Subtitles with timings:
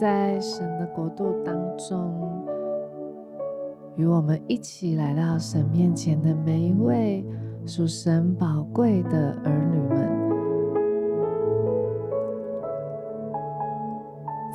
[0.00, 2.10] 在神的国度当中，
[3.96, 7.22] 与我们一起来到神面前的每一位
[7.66, 10.08] 属神宝贵的儿女们。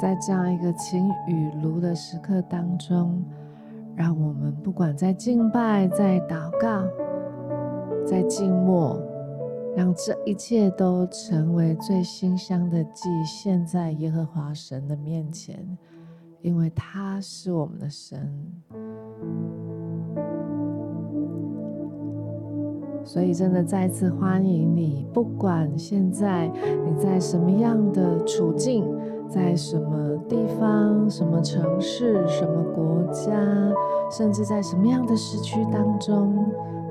[0.02, 3.24] 在这样一个晴雨如的时刻当中，
[3.96, 6.84] 让我们不管在敬拜、在祷告、
[8.04, 9.00] 在静默，
[9.76, 15.78] 让这一切都成为最馨香的祭，献在耶和华神的面前，
[16.42, 18.34] 因为他是我们的神。
[23.04, 26.48] 所以，真的再次欢迎你，不管现在
[26.86, 28.86] 你在什么样的处境。
[29.28, 33.36] 在什么地方、什么城市、什么国家，
[34.12, 36.46] 甚至在什么样的时区当中，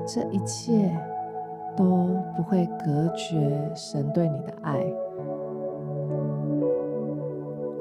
[0.05, 0.93] 这一切
[1.75, 4.85] 都不会隔绝神对你的爱。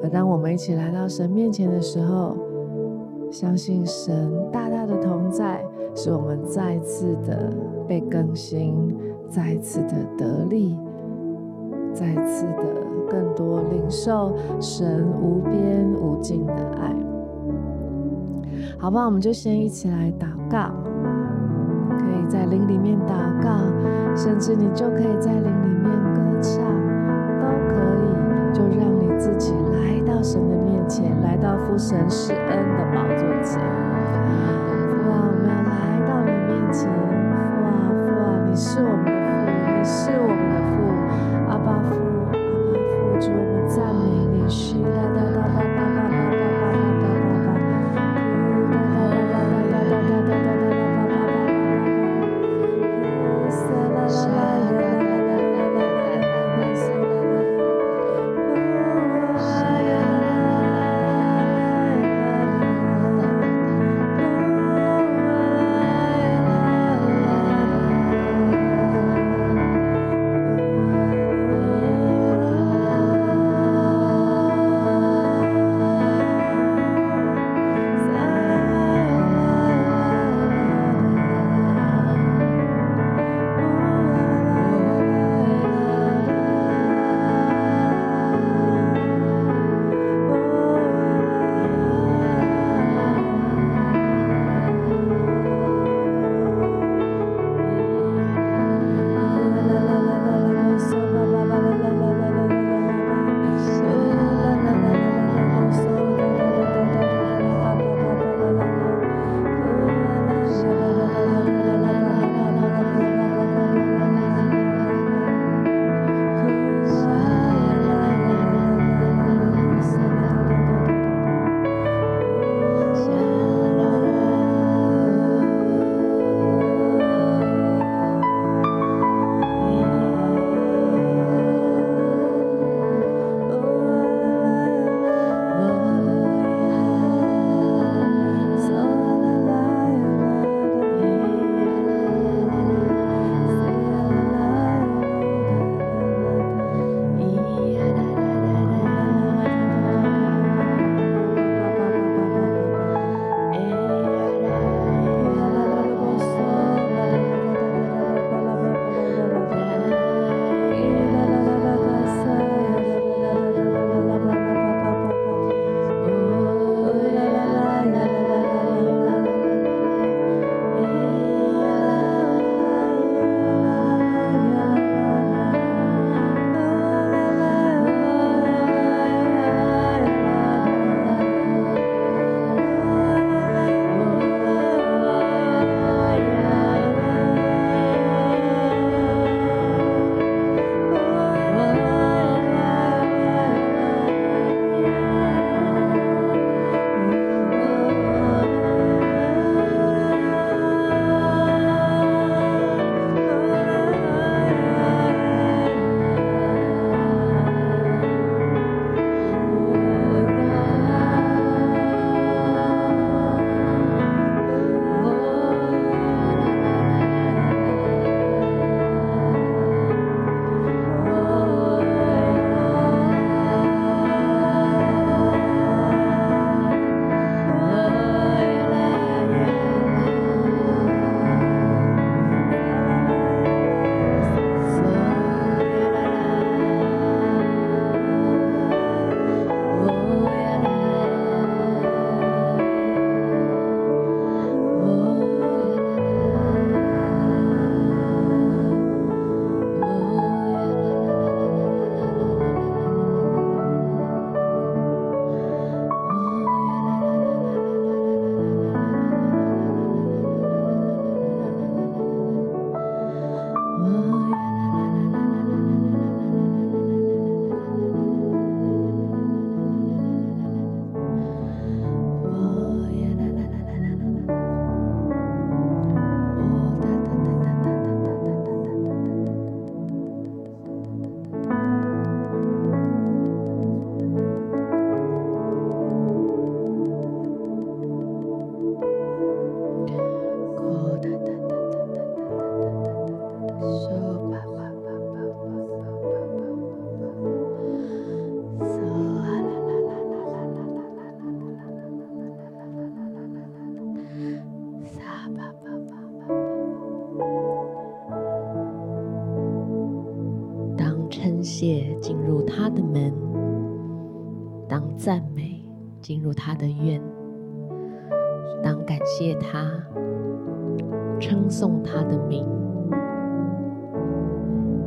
[0.03, 2.37] 而当我们一起来到神面前的时候，
[3.31, 7.53] 相信神大大的同在，使我们再次的
[7.89, 8.97] 被更新，
[9.28, 10.78] 再次的得力，
[11.92, 12.84] 再次的。
[13.06, 16.92] 更多领受神无边无尽的爱，
[18.78, 19.05] 好不好？
[19.05, 20.72] 我们就先一起来祷告，
[22.28, 23.58] 在灵里面祷告，
[24.17, 26.62] 甚至你就可以在灵里面歌唱，
[27.41, 28.05] 都可以。
[28.55, 33.58] 就让你自己来到神的面前，来到父神施恩的宝座前。
[33.58, 35.75] 父啊，我们要来
[36.06, 36.89] 到你面前。
[36.89, 38.94] 父啊，父啊，你是我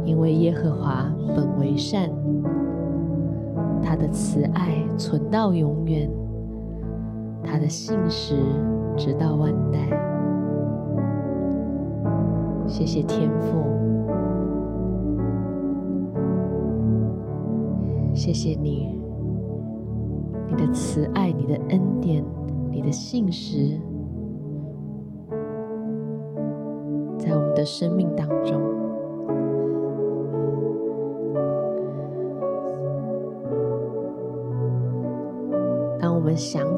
[0.07, 2.09] 因为耶和华本为善，
[3.83, 6.09] 他的慈爱存到永远，
[7.43, 8.35] 他的信实
[8.95, 9.79] 直到万代。
[12.65, 13.63] 谢谢天父，
[18.13, 18.97] 谢谢你，
[20.49, 22.23] 你的慈爱，你的恩典，
[22.71, 23.77] 你的信实，
[27.17, 28.76] 在我们的生命当中。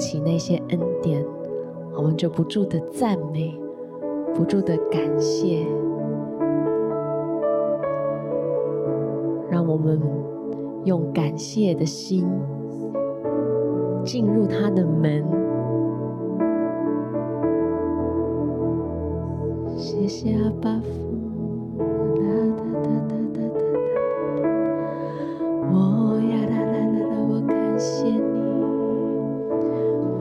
[0.10, 1.24] 起那些恩典，
[1.96, 3.56] 我们就不住的赞美。
[4.34, 5.68] 不住的感谢，
[9.52, 10.02] 让我们
[10.86, 12.26] 用感谢的心
[14.04, 15.39] 进入他的门。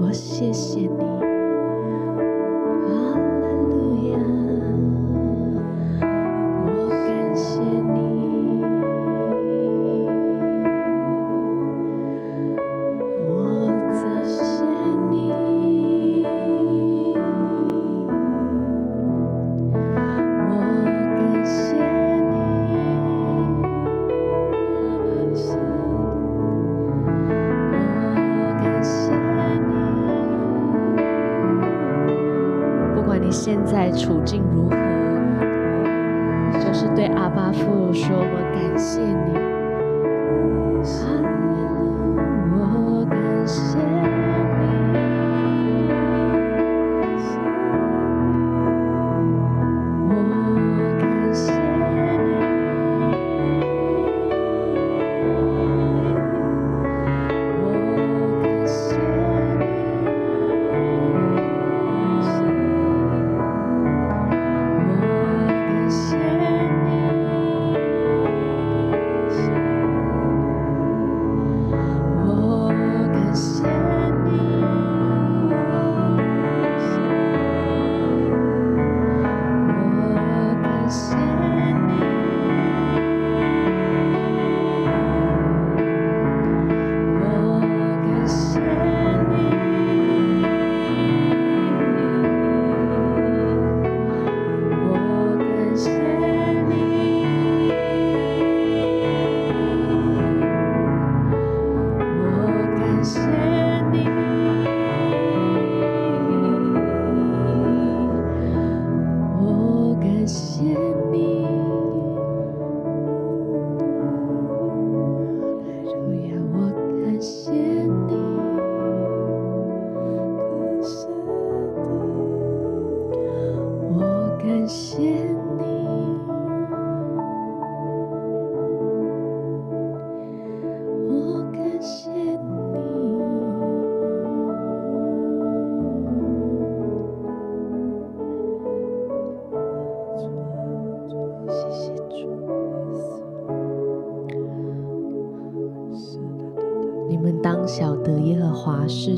[0.08, 1.07] 我谢谢你。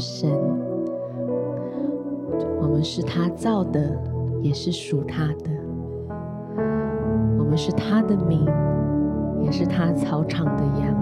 [0.01, 0.31] 神，
[2.59, 3.97] 我们是他造的，
[4.41, 5.51] 也是属他的。
[7.39, 8.47] 我们是他的民，
[9.43, 10.95] 也是他草场的羊。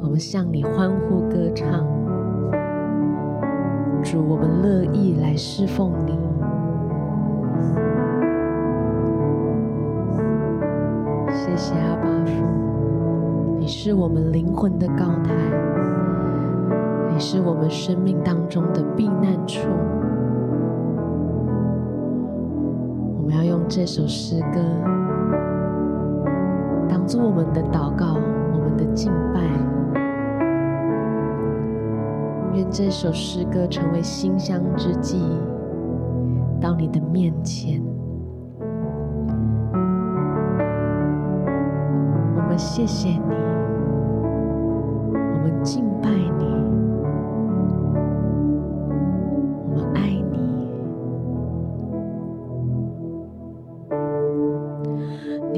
[0.00, 1.84] 我们向你欢呼歌唱，
[4.02, 6.16] 主，我们乐意来侍奉你。
[11.32, 12.44] 谢谢阿爸父。
[13.58, 15.34] 你是我们灵魂的高台，
[17.18, 19.68] 是我们生命当中的避难处。
[23.16, 24.60] 我们要用这首诗歌
[26.88, 28.14] 当做我们的祷告，
[28.52, 29.40] 我们的敬拜。
[32.54, 35.20] 愿这首诗歌成为馨香之祭，
[36.60, 37.82] 到你的面前。
[42.36, 43.20] 我们谢谢你。
[45.12, 46.37] 我们敬拜你，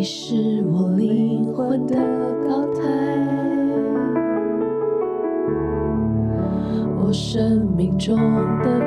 [0.01, 1.95] 你是我灵魂的
[2.49, 2.81] 高台。
[6.97, 8.17] 我生命中
[8.63, 8.80] 的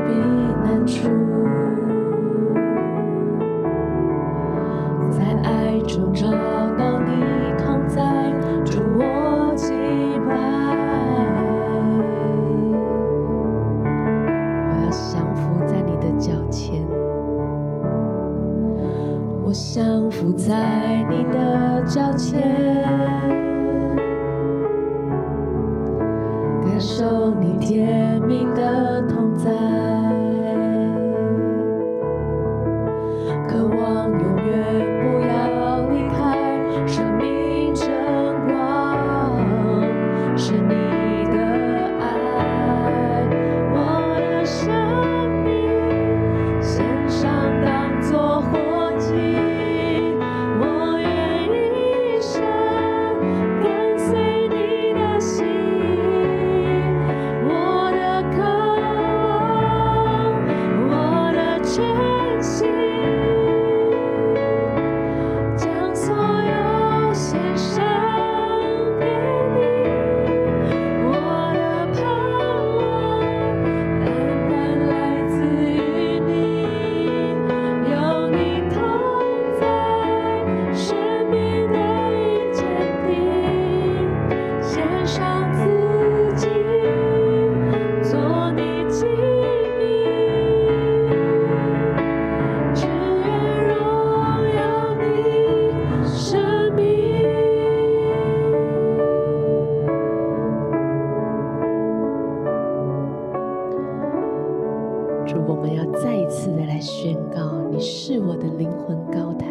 [105.47, 109.47] 我们要再一次的来宣告你是我的灵魂高台。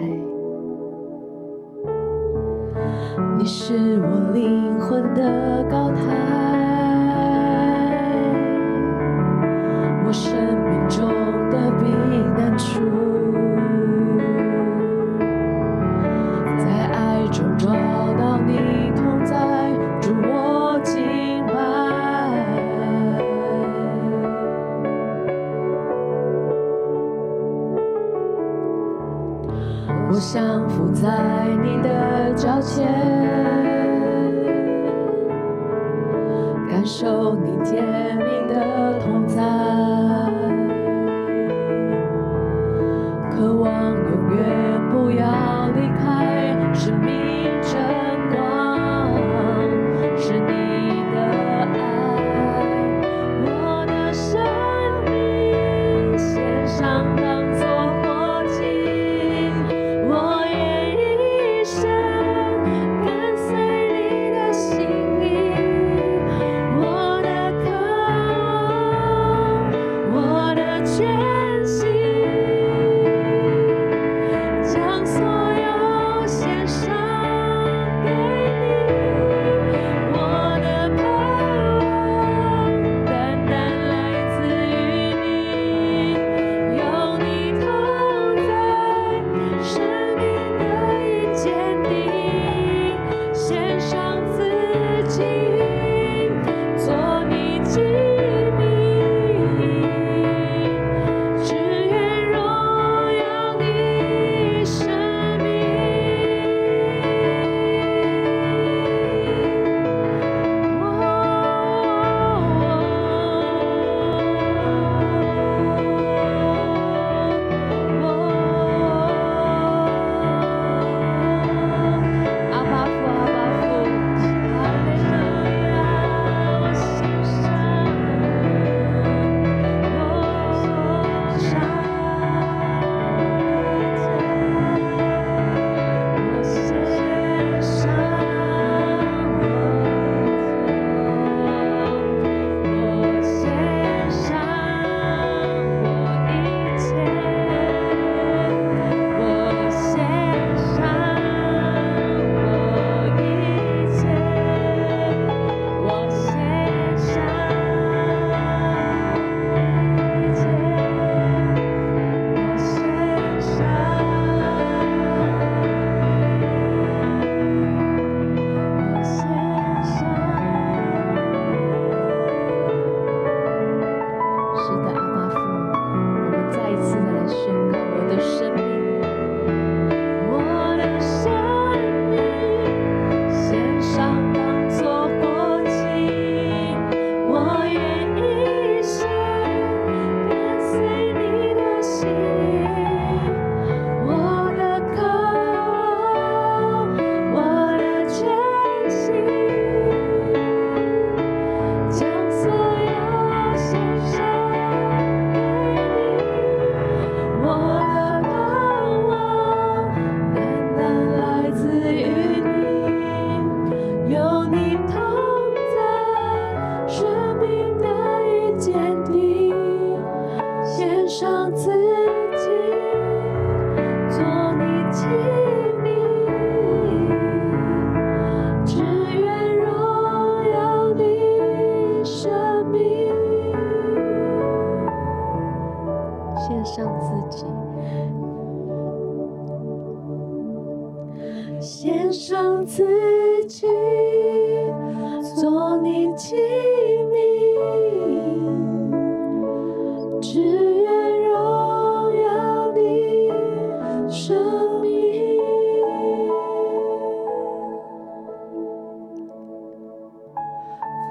[3.39, 6.33] 你是我灵魂的高台。
[10.07, 10.33] 我生
[10.69, 11.09] 命中
[11.51, 11.91] 的避
[12.37, 13.12] 难处。
[37.65, 38.02] 谢。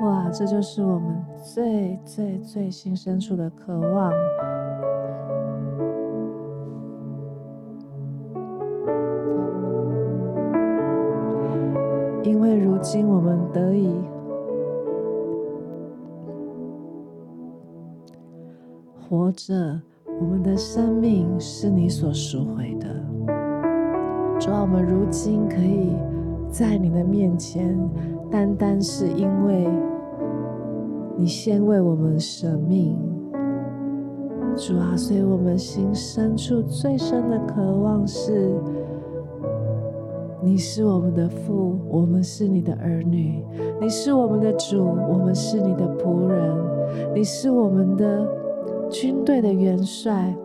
[0.02, 4.12] 哇，这就是我们最最最心深处的渴望。
[12.24, 13.94] 因为如今我们得以
[19.08, 19.80] 活着，
[20.20, 22.88] 我们的生命是你所赎回的。
[24.40, 25.96] 主啊，我们如今可以
[26.50, 27.78] 在你的面前，
[28.32, 29.70] 单单是因为
[31.22, 32.98] 你先为我们舍命。
[34.56, 38.56] 主啊，所以我们心深处最深的渴望是。
[40.42, 43.44] 你是我们的父，我们是你的儿女；
[43.80, 46.58] 你是我们的主，我们是你的仆人；
[47.14, 48.28] 你是我们的
[48.90, 50.36] 军队的元帅，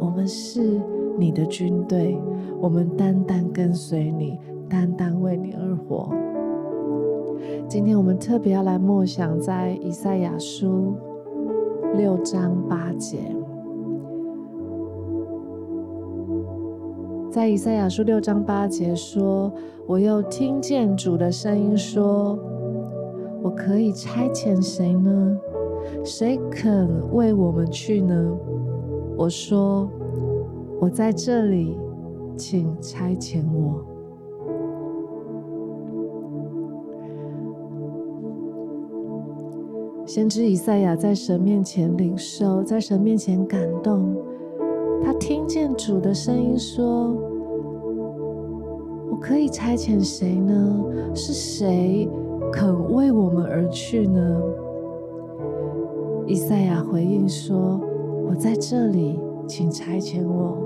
[0.00, 0.80] 我们是
[1.16, 2.18] 你的军队。
[2.60, 4.36] 我们单单跟随你，
[4.68, 6.12] 单单为你而活。
[7.70, 10.92] 今天我们特别要来默想在以赛亚书
[11.96, 13.18] 六章八节。
[17.30, 19.52] 在以赛亚书六章八节说
[19.86, 22.36] ：“我又听见主的声音说，
[23.40, 25.38] 我可以差遣谁呢？
[26.04, 28.36] 谁肯为我们去呢？”
[29.16, 29.88] 我说
[30.82, 31.78] ：“我在这里，
[32.36, 33.80] 请差遣我。”
[40.10, 44.12] 先知以赛亚在神面前领受，在神面前感动。
[45.04, 47.14] 他听见主的声音说
[49.08, 50.84] ：“我可以差遣谁呢？
[51.14, 52.10] 是谁
[52.52, 54.42] 肯为我们而去呢？”
[56.26, 57.80] 以赛亚回应说
[58.28, 60.58] ：“我在这里，请差遣我。”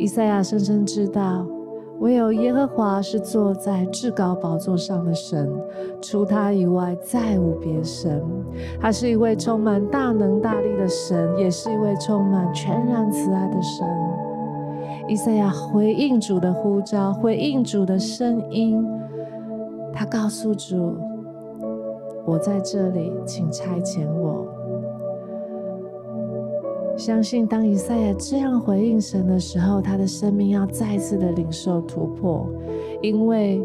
[0.00, 1.46] 以赛亚深深知道。
[2.00, 5.50] 唯有耶和华是坐在至高宝座上的神，
[6.00, 8.22] 除他以外再无别神。
[8.80, 13.86] 他是一位充满大能大力的神，也是一位充满全然慈爱的神。
[15.08, 18.82] 以赛亚回应主的呼召，回应主的声音，
[19.92, 20.96] 他告诉主
[22.24, 24.46] ：“我在这里，请差遣我。”
[27.00, 32.46] 相信当以赛亚这样回应神的时候，他的生命要再次的领受突破。
[33.00, 33.62] 因为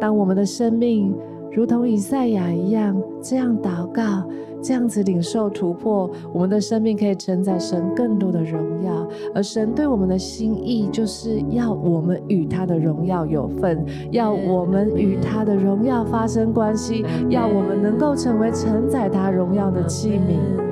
[0.00, 1.14] 当我们的生命
[1.52, 4.24] 如同以赛亚一样这样祷告，
[4.60, 9.08] 这样子领受突破，我们的生命可以承载神更多的荣耀。
[9.32, 20.67] 而神对我们的心意，就是要我们与他的荣耀有份，要我们与他的荣耀发生关系，要我们能够成为承载他荣耀的器皿。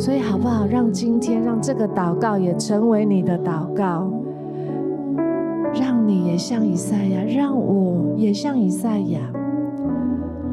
[0.00, 0.64] 所以，好不好？
[0.64, 4.10] 让今天，让这个祷告也成为你的祷告，
[5.74, 9.20] 让你也像以赛亚，让我也像以赛亚。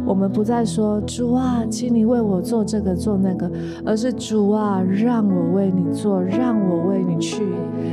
[0.06, 3.50] 我们不再说主啊，请你为我做这个做那个，
[3.86, 7.42] 而是主啊，让我为你做，让我为你去。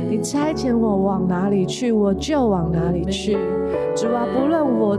[0.09, 3.37] 你差遣我往哪里去，我就往哪里去。
[3.95, 4.97] 主啊，不论我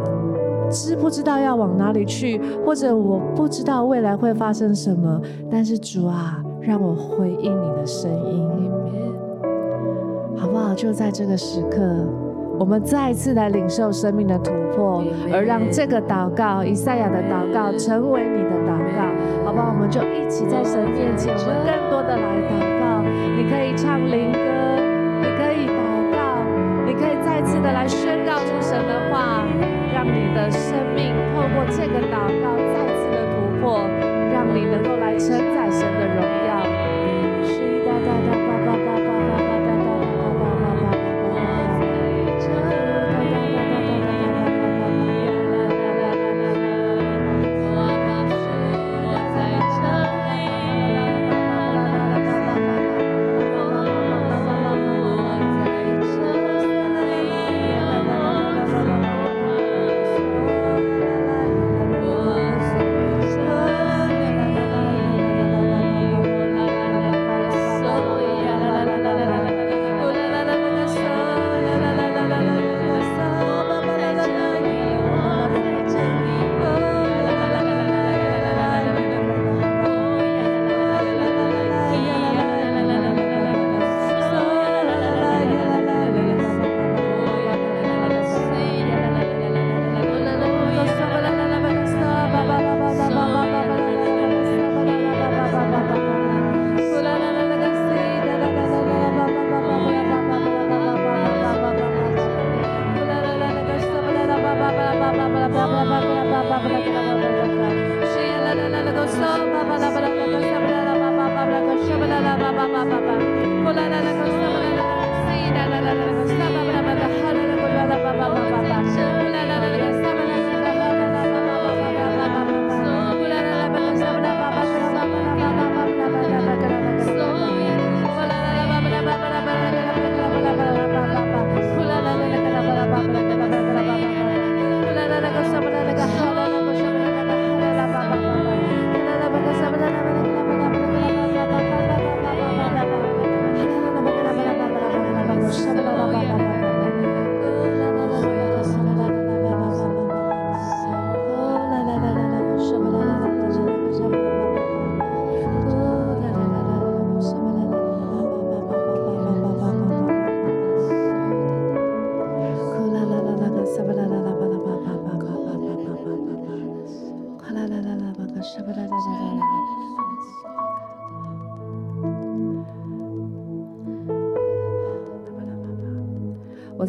[0.70, 6.42] 知不知道要往哪里去，或者我不知道未来会发生什么，但是主啊。
[6.66, 8.44] 让我回应你的声音，
[10.37, 10.74] 好不好？
[10.74, 11.79] 就在这个时刻，
[12.59, 19.70] 我们再一次来领受生命的突破，而让这个祷告，以赛亚的祷告，成为你的祷告，好不好？
[19.72, 23.07] 我们就一起在神面前，我们更多的来祷告。
[23.37, 24.42] 你可以唱灵歌，
[25.22, 25.79] 你可以祷
[26.11, 26.42] 告，
[26.85, 28.15] 你可以再次的来宣
[30.37, 33.81] 的生命透过这个祷告再次的突破，
[34.31, 35.65] 让你能够来承载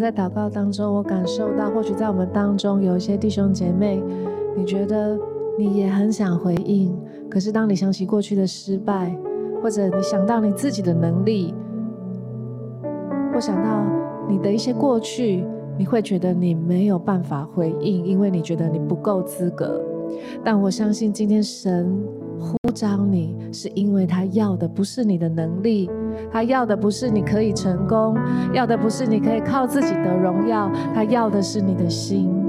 [0.10, 4.02] 在祷告当中，我感受到，或许在我们当中有一些弟兄姐妹，
[4.56, 5.20] 你觉得
[5.60, 6.98] 你也很想回应，
[7.30, 9.14] 可是当你想起过去的失败，
[9.62, 11.54] 或者你想到你自己的能力，
[13.34, 13.84] 或想到
[14.30, 15.44] 你的一些过去，
[15.78, 19.84] 你会觉得你没有办法回应，因为你觉得你不够资格。
[20.42, 22.02] 但我相信今天神
[22.40, 25.90] 呼召你，是因为他要的不是你的能力。
[26.32, 28.18] 他要的不是你可以成功，
[28.54, 32.47] 要的不是你可以靠自己得荣耀，他要的是你的心。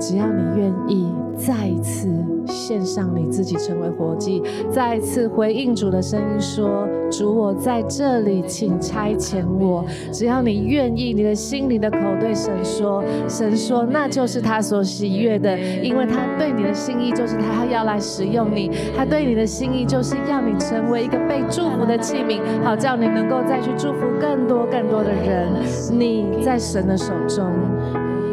[0.00, 2.08] 只要你愿意再一次
[2.46, 25.48] 献上你自己，成为活祭，再一次回应主的声音说：“主，我在这里，请差遣我。”只要你愿意，你的心里的口对神说，神说那就是他所喜悦的，因为他对你的心意就是他要来使用你，他对你的心意就是要你成为一个被祝福的器皿，好叫你能够再去祝福更多更多的人。
[25.92, 27.69] 你在神的手中。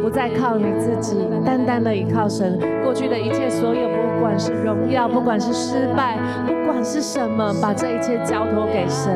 [0.08, 2.58] 不再靠你自己，单单的依靠神。
[2.82, 6.16] 过去的一切所有，不管是荣耀，不管是失败，
[6.46, 9.12] 不管是什么，把这一切交托给神。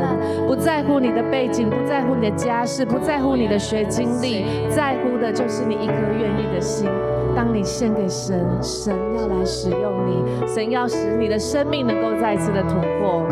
[0.46, 6.86] 不在乎你的背景，不在乎你的家世，不在乎你的学经历，在乎的就是你一颗愿意的心。
[7.34, 13.24] 当你献给神，神要来使用你，神要使你的生命能够再次的突破。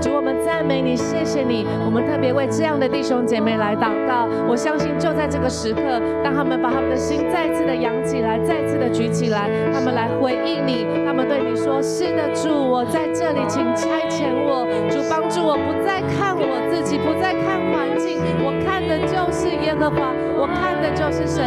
[0.00, 1.66] 主，我们赞美你，谢谢你。
[1.84, 4.28] 我们特别为这样的弟兄姐妹来祷告。
[4.46, 5.82] 我相信就在这个时刻，
[6.22, 14.64] 当他们把他们的心再次的扬起来，再次的举起来，他们来回应你，他们对你说：“是的，主，我在这里，请差遣我。
[14.88, 21.42] 主，帮助我不再看我自己，不再看环境，我看的就是耶和华，我看的就是神。”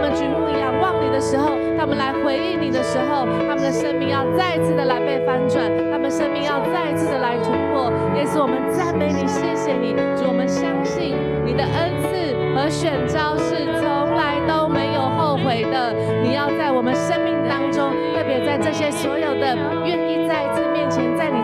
[0.00, 7.92] 他们举目仰望你的时候，他们来回应你的时候，他们的生命要再次的来被翻转，他们生命要再次的来突破。
[8.16, 15.92] 耶稣，我们赞美你，谢谢你，主，我们相信你的恩赐和选召是从来都没有后悔的。
[16.24, 19.52] 你要在我们生命当中，特别在这些所有的
[19.84, 21.39] 愿意再一次面前，在你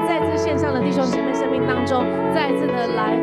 [0.56, 2.02] 再次献上的弟兄姐妹生命当中，
[2.34, 3.14] 再次的来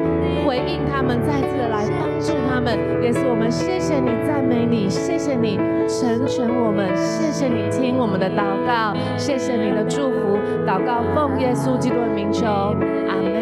[0.46, 2.78] 回应他们，再次的来帮助他们。
[3.02, 10.38] 耶稣，我们谢谢你，赞美你，谢谢你成全我们，谢谢你听我们的祷告，谢谢你的祝福。
[10.66, 13.34] 祷告奉耶稣基督的名求，阿门。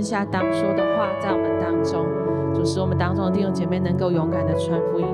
[0.00, 2.06] 下当说的话，在我们当中，
[2.68, 5.06] 使我们当中的弟兄姐妹能够勇敢的传福音，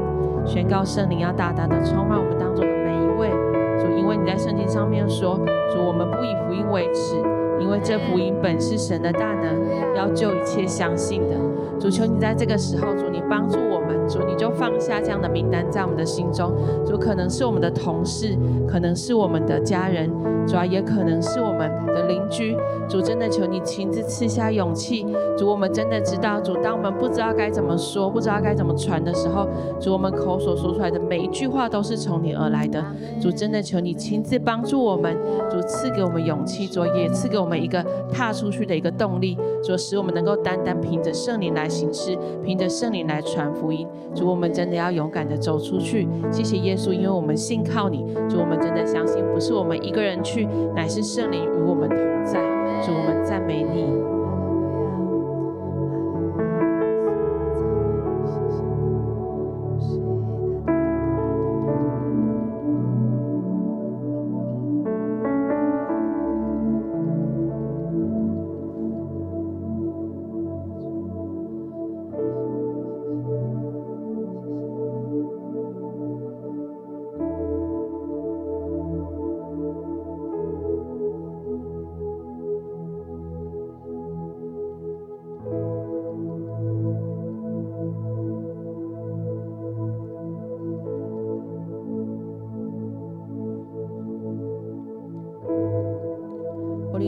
[0.44, 3.30] 宣告圣灵要大胆的充满我们当中的每一位。
[3.78, 5.38] 主，因为你在圣经上面说，
[5.72, 7.14] 主，我们不以福音为耻，
[7.60, 11.36] 因为这福音本是神的大能，要救一切相信的。
[11.78, 16.52] 主，求你在这个时候，主，你帮助我们，主，你就放下这样的名单在我们的心中。
[16.86, 20.10] 主，可能是我们的同事，可能是我们的家人，
[20.46, 22.56] 主要也可能是我们的邻居。
[22.88, 25.06] 主，真的求你亲自赐下勇气。
[25.36, 29.46] 主，我们真的知道，主，当我们不知道该怎么说，不知道该怎么传的时候，
[29.80, 32.84] 主，我们口所说出来的每一句话都是从你而来的。
[33.20, 35.16] 主，真的求你亲自帮助我们，
[35.50, 43.73] 主赐给我们勇气，主也赐给我们一个踏出去的一个动力，主使我们能够单单凭着圣灵来行事，凭着圣灵来传福音。
[44.14, 46.06] 主，我们真的要勇敢的走出去。
[46.30, 48.04] 谢谢耶稣，因为我们信靠你。
[48.28, 52.40] 主，我们真的相信，不是我们一个人去，乃是圣灵与我们同在。
[52.82, 54.13] 主，我们赞美你。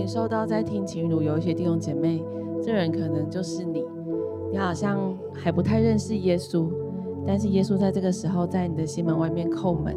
[0.06, 2.22] 受到在听情路有一些弟兄姐妹，
[2.62, 3.84] 这人可能就是你，
[4.50, 6.68] 你好像还不太认识耶稣，
[7.26, 9.96] 但是耶稣在这个时候在你的心门外面叩门，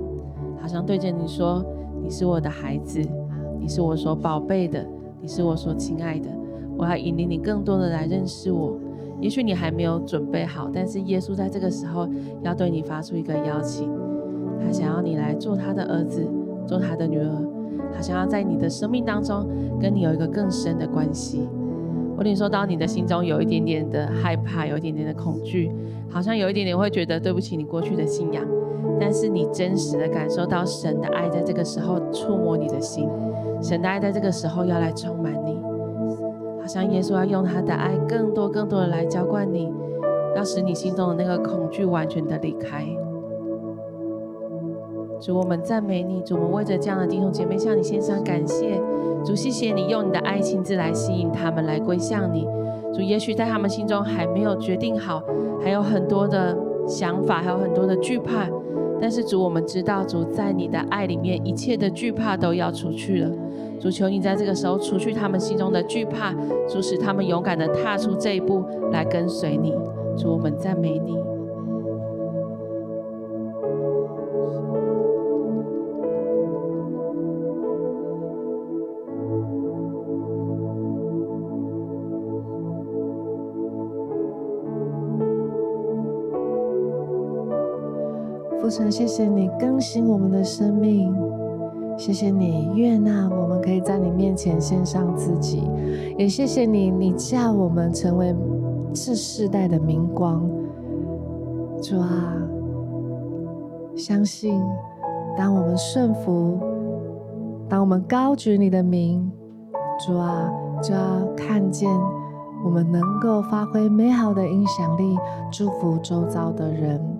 [0.60, 1.64] 好像对着你说
[2.02, 3.02] ：“你是我的孩子，
[3.60, 4.86] 你是我所宝贝的，
[5.22, 6.30] 你是我所亲爱的，
[6.78, 8.78] 我要引领你更多的来认识我。”
[9.22, 12.08] 也许你还没有准备好，但是耶稣在这个时候
[12.42, 13.92] 要对你发出一个邀请，
[14.64, 16.26] 他想要你来做他的儿子，
[16.66, 17.49] 做他的女儿，
[17.94, 19.48] 他想要在你的生命当中
[19.80, 21.48] 跟你有一个更深的关系。
[22.18, 25.72] 我领受到你的心中有一点点的害怕，有一点点的恐惧，
[26.10, 28.44] 好像有一点点会觉得对不起你过去的信仰，
[29.00, 33.08] 但是你真实的感受到神的爱在这个时候触摸你的心，
[33.62, 35.58] 神的爱在这个时候要来充满你。
[36.60, 39.74] 好像耶稣要用他的爱，更多更多的来浇灌你，
[40.36, 42.86] 要使你心中的那个恐惧完全的离开。
[45.20, 48.82] 主，我们赞美你，主，我们为着这样的弟兄姐妹向你献上感谢。
[49.26, 52.48] 主，谢谢你用你的爱亲自来吸引他们来归向你。
[52.94, 55.22] 主，也许在他们心中还没有决定好，
[55.62, 58.48] 还有很多的想法，还有很多的惧怕。
[59.02, 63.30] 但是主，我们知道，主在你的爱里面，一切的惧怕都要出去了。
[63.78, 66.34] 主，求你在这个时候除去他们心中的惧怕，
[66.70, 69.74] 主使他们勇敢地踏出这一步来跟随你。
[70.18, 71.18] 主，我们赞美你。
[88.70, 91.16] 神，谢谢你更新我们的生命。
[91.98, 95.70] 谢谢你悦纳我们可以在你面前献上自己，
[96.18, 98.34] 也谢谢你，你叫我们成为
[98.94, 100.50] 这世代的明光。
[101.82, 102.38] 主啊，
[103.98, 104.62] 相信
[105.38, 106.58] 当我们顺服，
[107.68, 109.30] 当我们高举你的名，
[110.06, 110.50] 主啊，
[110.82, 111.90] 就要看见
[112.64, 115.18] 我们能够发挥美好的影响力，
[115.52, 117.19] 祝福周遭的人。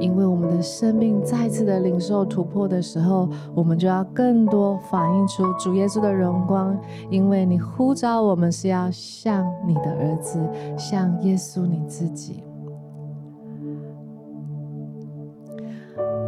[0.00, 6.76] 因为我们的生命再次的领受突破的时候，我们就要更多反映出主耶稣的荣光。
[7.10, 10.40] 因为你呼召我们是要像你的儿子，
[10.76, 12.42] 像耶稣你自己。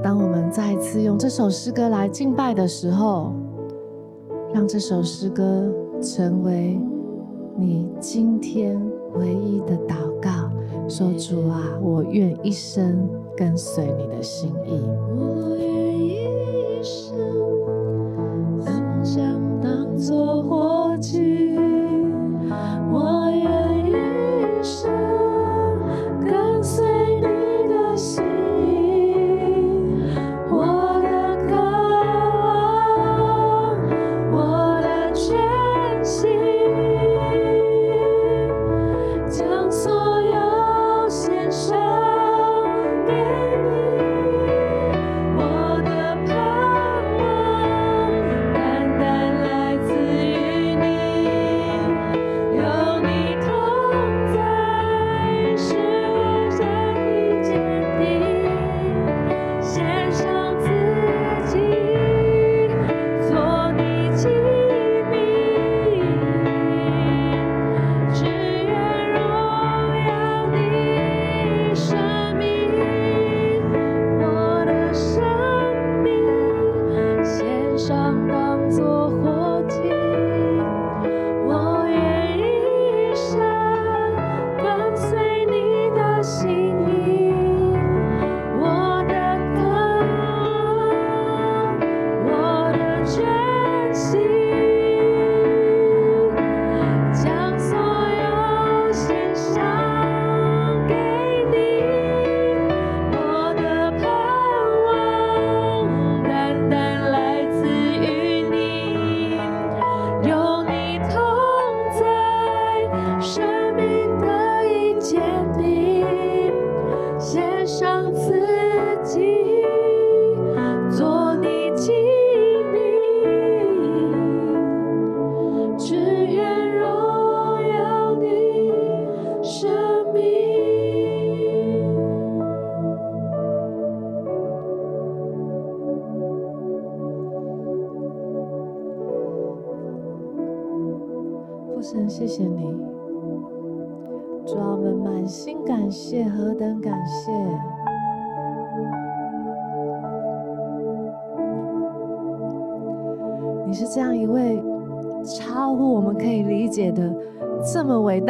[0.03, 3.33] 当我们再次用这首诗歌来敬拜的时候，
[4.53, 6.79] 让这首诗歌成为
[7.57, 8.81] 你今天
[9.15, 10.31] 唯一的祷告。
[10.87, 13.09] 说主啊，我愿一生。
[13.37, 14.81] 跟随你的心意，
[15.19, 17.19] 我愿一生
[18.61, 18.71] 思
[19.03, 21.34] 想当作火祭，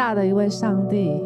[0.04, 1.24] 大的一位上帝。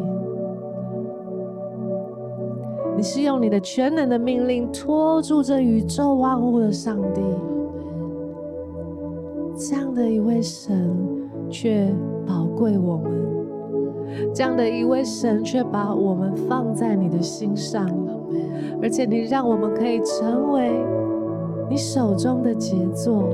[2.95, 7.21] 你是用你的全能的命令托住这宇宙万物的上帝，
[9.53, 10.95] 这样的一位神
[11.49, 11.93] 却
[12.25, 13.11] 宝贵我们，
[14.33, 17.85] 这样的一位神却把我们放在你的心上，
[18.81, 20.71] 而且你让我们可以成为
[21.69, 23.27] 你手中的杰作，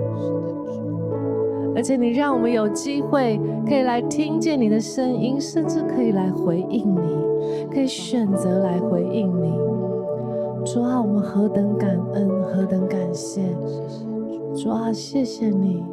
[1.75, 9.51] 而且你让我们有机会可以来听见你的声音，甚至可以来回应你，可以选择来回应你。
[10.65, 13.41] 主啊，我们何等感恩，何等感谢！
[14.55, 15.83] 主啊，谢谢你。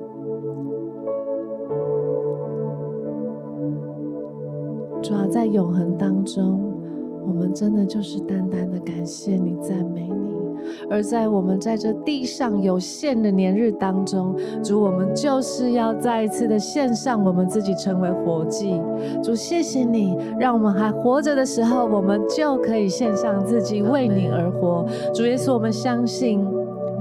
[5.02, 6.72] 主啊，在永恒当中，
[7.26, 10.41] 我们真的就是单单的感谢你，赞美你。
[10.90, 18.80] 而在我们在这地上有限的年日当中，主，我们就是要再一次的献上我们自己，成为活祭。
[19.22, 24.86] 主，谢谢你，让我们还活着的时候，我们就可以献上自己，为你而活。
[25.14, 26.46] 主耶稣，我们相信。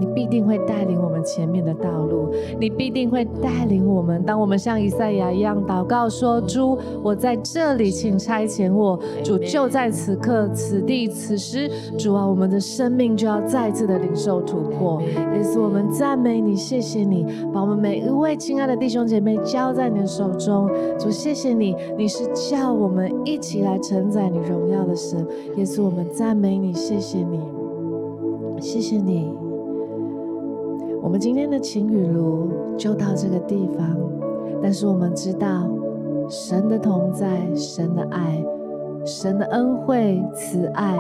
[0.02, 4.24] 你必定会带领我们前面的道路，你必定会带领我们。
[4.24, 15.00] 当我们像以赛亚一样祷告说：“主，我在这里，请差遣我。”主就在此刻、此地、此时，主啊，我们的生命就要再次的领受突破。
[15.04, 17.24] 耶稣，我们赞美你，谢谢你，
[17.54, 20.68] 把我们每一位亲爱的弟兄姐妹交在你的手中。
[20.98, 25.24] 主，谢谢你，你是叫我们一起来承载你荣耀的神。
[25.58, 27.40] 耶稣，我们赞美你，谢谢你，
[28.60, 29.51] 谢谢你。
[31.02, 32.48] 我们今天的情雨露
[32.78, 33.98] 就到这个地方，
[34.62, 35.68] 但是我们知道
[36.30, 38.42] 神的同在、神的爱、
[39.04, 40.96] 神的恩惠、慈爱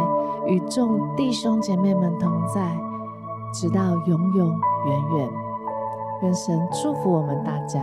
[0.48, 2.76] 与众弟兄姐妹们同在，
[3.54, 5.30] 直到永永远远。
[6.24, 7.82] 愿神祝福我们大家。